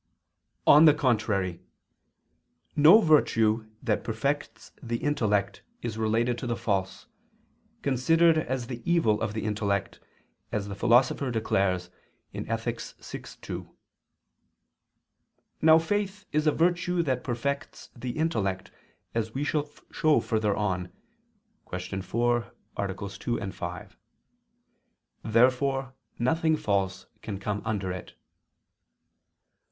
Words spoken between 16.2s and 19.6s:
is a virtue that perfects the intellect, as we